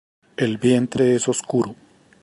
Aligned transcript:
El 0.35 0.57
vientre 0.57 1.13
es 1.13 1.27
oscuro. 1.27 1.75